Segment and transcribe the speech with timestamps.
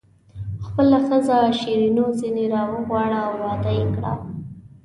[0.65, 4.13] خپله ښځه شیرینو ځنې راوغواړه او واده یې کړه.